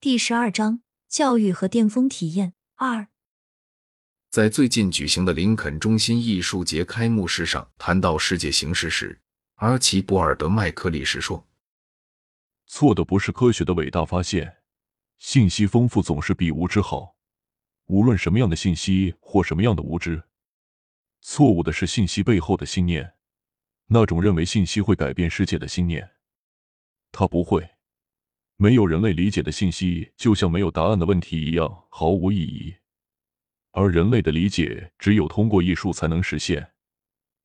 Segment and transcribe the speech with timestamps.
[0.00, 3.08] 第十二章教育和巅峰体验二。
[4.30, 9.20] 在最近举行的林肯中心艺术节开幕式上，谈到世界形势时，
[9.54, 11.48] 阿奇博尔德·麦克利什说
[12.68, 14.58] ：“错的不是科学的伟大发现，
[15.18, 17.16] 信息丰富总是比无知好。
[17.86, 20.22] 无论什么样的信息或什么样的无知，
[21.22, 23.14] 错误的是信息背后的信念，
[23.88, 26.08] 那种认为信息会改变世界的信念，
[27.10, 27.68] 它不会。”
[28.60, 32.74] 没有人类理解的信息，就像没有答案的问题一样毫无意义。
[33.70, 36.72] 而人类的理解，只有通过艺术才能实现。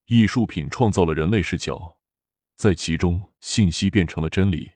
[0.07, 1.95] 艺术品创造了人类视角，
[2.57, 4.71] 在其中，信息变成了真理。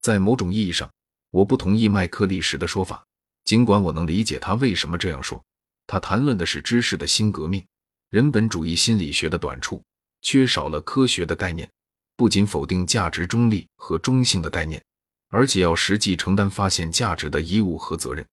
[0.00, 0.92] 在某种意义上，
[1.30, 3.06] 我不同意麦克利什的说法，
[3.44, 5.40] 尽管我能理解他为什么这样说。
[5.86, 7.64] 他谈论的是知识的新革命，
[8.10, 9.80] 人本主义心理学的短处，
[10.22, 11.70] 缺少了科学的概念，
[12.16, 14.84] 不仅否定价值中立和中性的概念。
[15.34, 18.24] 而且要实际承担发现价值的义务和责任，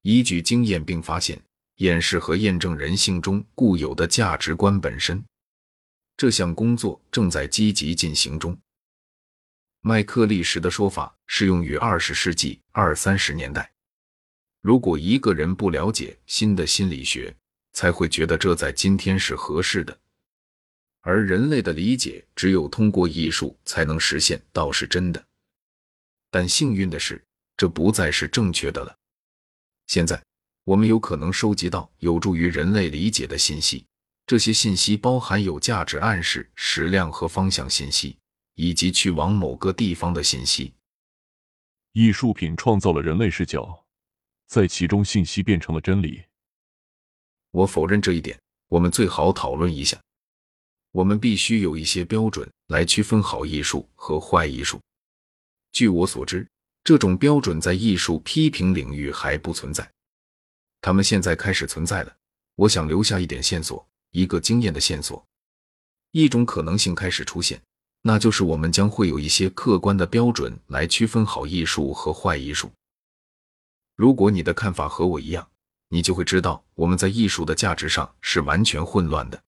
[0.00, 1.38] 依据经验并发现、
[1.76, 5.22] 演示和验证人性中固有的价值观本身。
[6.16, 8.58] 这项工作正在积极进行中。
[9.82, 13.70] 麦克利什的说法适用于二十世纪二三十年代。
[14.62, 17.36] 如果一个人不了解新的心理学，
[17.74, 19.94] 才会觉得这在今天是合适的。
[21.02, 25.22] 而人类的理解只有通过艺术才能实现，倒是真的。
[26.34, 27.24] 但幸运的是，
[27.56, 28.92] 这不再是正确的了。
[29.86, 30.20] 现在，
[30.64, 33.86] 我们有可能收集到有助于人类理解的信息。
[34.26, 38.18] 这些信息包含有价值暗示、矢量和方向信息，
[38.56, 40.74] 以及去往某个地方的信息。
[41.92, 43.84] 艺术品创造了人类视角，
[44.48, 46.20] 在其中，信息变成了真理。
[47.52, 48.36] 我否认这一点。
[48.66, 49.96] 我们最好讨论一下。
[50.90, 54.80] 我们必须有一些标准来区分好艺术和坏艺术。
[55.74, 56.46] 据我所知，
[56.84, 59.90] 这种标准在艺术批评领域还不存在。
[60.80, 62.16] 他们现在开始存在了。
[62.54, 65.26] 我想留下一点线索，一个经验的线索。
[66.12, 67.60] 一种可能性开始出现，
[68.02, 72.70] 那就是我们将会有一些客观的标准来区分好艺术和坏艺术。
[73.96, 75.50] 如果你的看法和我一样，
[75.88, 79.42] 你就会知道我们在艺术的价值上是完全混乱的。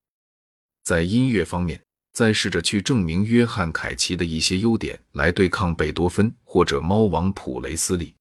[0.83, 1.86] 在音乐方面。
[2.16, 8.15] 再试着去证明约翰·凯奇的一些优点，来对抗贝多芬或者猫王普雷斯利。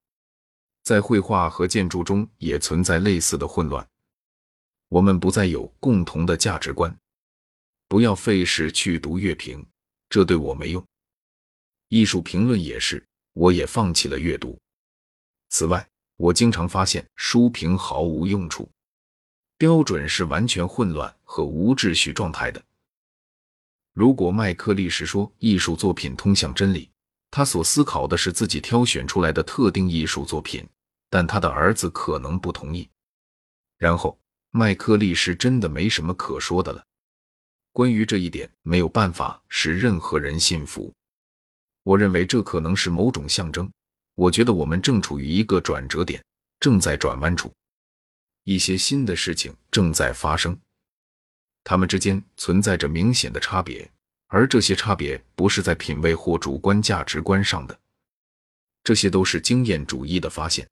[0.82, 3.88] 在绘画和建筑中也存在类似的混乱。
[4.90, 6.94] 我们不再有共同的价值观。
[7.88, 9.64] 不要费事去读乐评，
[10.10, 10.86] 这对我没用。
[11.88, 13.02] 艺术评论也是，
[13.32, 14.58] 我也放弃了阅读。
[15.48, 18.68] 此外，我经常发现书评毫无用处，
[19.56, 22.62] 标准是完全混乱和无秩序状态的。
[23.96, 26.90] 如果麦克利什说艺术作品通向真理，
[27.30, 30.68] 他所思考的是自己挑选出来的特定艺术作品，
[31.08, 32.86] 但他的儿子可能不同意。
[33.78, 34.18] 然后
[34.50, 36.84] 麦克利什真的没什么可说的了。
[37.72, 40.92] 关于这一点，没有办法使任何人信服。
[41.82, 43.66] 我认为这可能是某种象征。
[44.14, 46.22] 我觉得我们正处于一个转折点，
[46.60, 47.50] 正在转弯处，
[48.44, 50.54] 一些新的事情正在发生。
[51.68, 53.90] 他们之间存在着明显的差别，
[54.28, 57.76] 而这些差别不是在品味或主观价值观上的，
[58.84, 60.68] 这些都是经验主义的发现。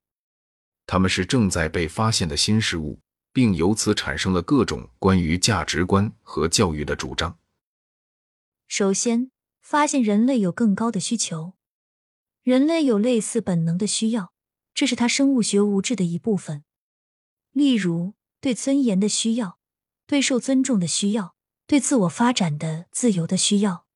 [0.87, 3.01] 他们是正在被发现的新事物，
[3.33, 7.37] 并由此产生了各种关于价值观和教育的主张。
[8.69, 11.55] 首先，发现人类有更高的需求，
[12.45, 14.33] 人类有类似本能的需要，
[14.73, 16.63] 这是他生物学物质的一部分，
[17.51, 19.59] 例如对尊严的需要。
[20.07, 21.35] 对受尊重的需要，
[21.67, 23.87] 对自我发展的自由的需要，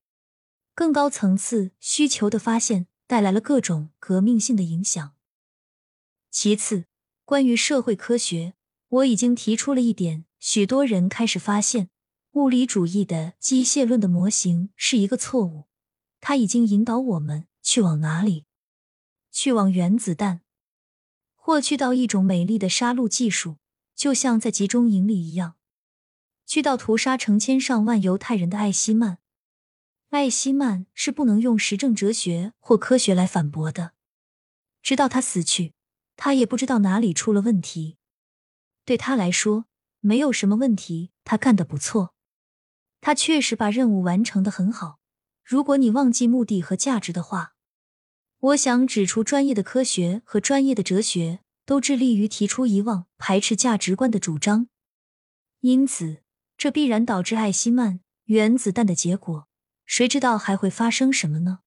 [0.75, 5.15] 更高层次需求的发现带来了各种革命性的影响。
[6.31, 6.87] 其次，
[7.25, 8.55] 关于社会科学，
[8.89, 11.91] 我已经提出了一点：许多人开始发现，
[12.33, 15.67] 物理主义的机械论的模型是一个错误。
[16.21, 18.47] 它已经引导我们去往哪里？
[19.31, 20.41] 去往原子弹，
[21.35, 23.59] 或去到一种美丽的杀戮技术，
[23.95, 25.58] 就像在集中营里一样。
[26.49, 29.19] 去到屠杀成千上万犹太人的艾希曼，
[30.09, 33.93] 艾希曼是不能用实证哲学或科学来反驳的。
[34.83, 35.75] 直到他死去，
[36.17, 37.99] 他也不知道哪里出了问题。
[38.87, 39.67] 对他来说，
[40.01, 42.15] 没有什么问题，他干得不错。
[43.03, 45.01] 他确实把任务完成的很好。
[45.45, 47.53] 如果你忘记目的和价值的话，
[48.39, 54.69] 我想指出，专业的科学和专业的哲学都致力于提出遗忘、排斥价值观的主张。
[55.61, 56.23] 因此。
[56.59, 59.47] 这必然导致艾希曼原子弹的结果，
[59.87, 61.61] 谁知道还会发生什么呢？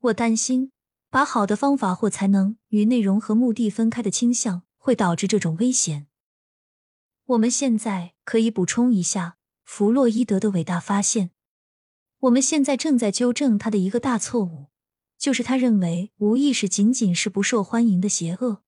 [0.00, 0.72] 我担心
[1.08, 6.08] 把好的方法或才能与内容和目的分开的倾向，会导致这种危险。
[7.26, 11.30] 我们现在可以补充一下弗洛伊德的伟大发现。
[12.18, 14.70] 我们现在正在纠正他的一个大错误，
[15.16, 18.64] 就是他认为无意识仅仅是不受欢迎的邪恶，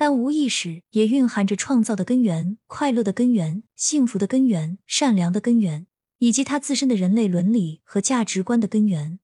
[0.00, 9.18] 但无意识也蕴含着创造的根源、快乐的根源、幸福的根源、善良的根源，以及他自身的人类伦理和价值观的根源。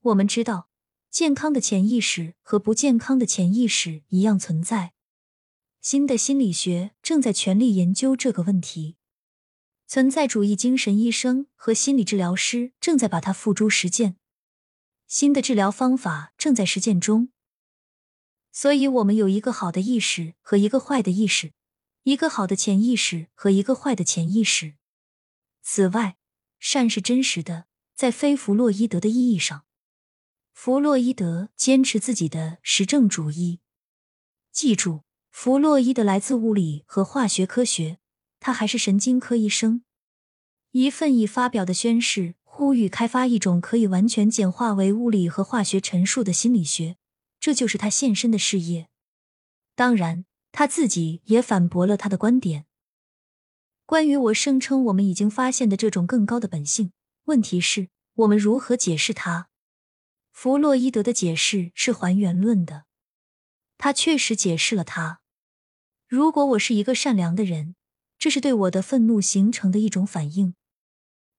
[0.00, 0.68] 我们知道，
[1.12, 4.94] 健康的潜意识和不健康的潜意识一样存在。
[5.80, 8.96] 新的心理学正在全力研究这个问题。
[9.86, 14.16] 存在主义精神医生和心理治疗师正在把它付诸实践，
[15.06, 17.28] 新的治疗方法正在实践中。
[18.56, 21.52] 所以，我们有一个好的意识和一个坏的意识，
[22.04, 24.74] 一个好的潜意识和一个坏的潜意识。
[25.60, 26.16] 此外，
[26.60, 27.66] 善是真实的，
[27.96, 29.64] 在非弗洛伊德的意义上，
[30.52, 33.58] 弗洛伊德坚持自己的实证主义。
[34.52, 35.02] 记住，
[35.32, 37.98] 弗洛伊德来自物理和化学科学。
[38.38, 39.82] 他还是神经科医生。
[40.70, 46.98] 一份已发表的宣誓呼吁开发一种可以完全简化为物理和化学陈述的心理学，
[47.44, 48.88] 这就是他献身的事业。
[49.74, 52.64] 当然，他自己也反驳了他的观点。
[53.84, 56.92] 关于我声称我们已经发现的这种更高的本性，
[57.24, 59.50] 问题是我们如何解释它？
[60.32, 62.86] 弗洛伊德的解释是还原论的，
[63.76, 65.20] 他确实解释了它。
[66.08, 67.76] 如果我是一个善良的人。
[68.16, 70.54] 这是对我的愤怒形成的一种反应，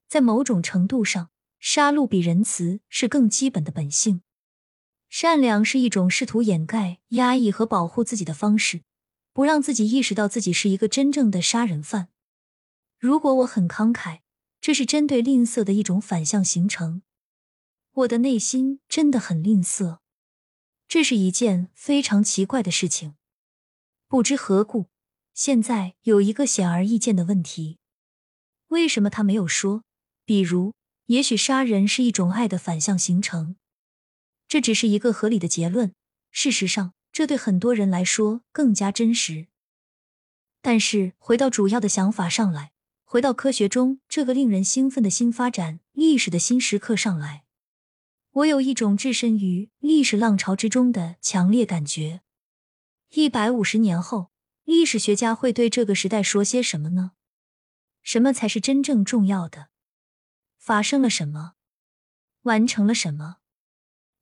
[0.07, 4.21] 在某种程度上，杀戮比仁慈是更基本的本性。
[5.09, 8.81] 善良是一种试图掩盖、压抑和保护自己的方式，
[9.31, 12.09] 不让自己意识到自己是一个真正的杀人犯。
[12.99, 14.19] 如果我很慷慨，
[14.59, 17.03] 这是针对吝啬的一种反向形成。
[17.91, 19.99] 我的内心真的很吝啬，
[20.87, 23.15] 这是一件非常奇怪的事情。
[24.07, 24.87] 不知何故。
[25.33, 27.77] 现在有一个显而易见的问题：
[28.67, 29.83] 为什么他没有说？
[30.25, 30.73] 比如，
[31.07, 33.57] 也许杀人是一种爱的反向形成。
[34.55, 35.93] 这只是一个合理的结论。
[36.31, 39.47] 事实上，这对很多人来说更加真实。
[40.61, 42.71] 但是，回到主要的想法上来，
[43.03, 47.43] 回到科学中这个令人兴奋的新发展、历史的新时刻上来，
[48.31, 52.21] 我有一种置身于历史浪潮之中的强烈感觉。
[53.09, 54.31] 一百五十年后。
[54.63, 57.11] 历史学家会对这个时代说些什么呢？
[58.01, 59.67] 什么才是真正重要的？
[60.57, 61.55] 发生了什么？
[62.43, 63.39] 完成了什么？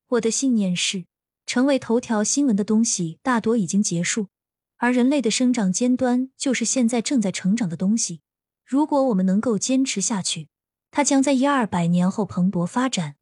[0.08, 1.06] 我的信念是，
[1.46, 4.28] 成为头条新闻的东西大多已经结束，
[4.76, 8.20] 而人类的生长尖端就是现在正在成长的东西。
[8.64, 10.48] 如果我们能够坚持下去，
[10.90, 13.16] 它将在一二百年后蓬勃发展。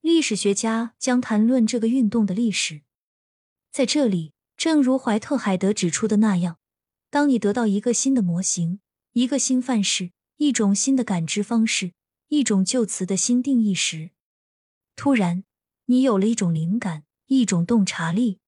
[0.00, 2.82] 历史学家将谈论这个运动的历史，
[3.70, 4.32] 在这里。
[4.56, 6.58] 正如怀特海德指出的那样，
[7.10, 8.80] 当你得到一个新的模型、
[9.12, 11.92] 一个新范式、一种新的感知方式、
[12.26, 14.10] 一种旧词的新定义时，
[14.96, 15.44] 突然
[15.90, 18.40] 你有了一种灵感、一种洞察力，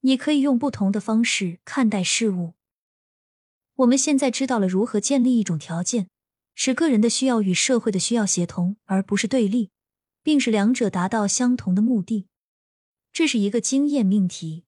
[0.00, 2.54] 你可以用不同的方式看待事物。
[3.74, 6.08] 我们现在知道了如何建立一种条件，
[6.54, 9.72] 使个人的需要与社会的需要协同，而不是对立，
[10.22, 12.28] 并使两者达到相同的目的。
[13.12, 14.63] 这是一个经验命题。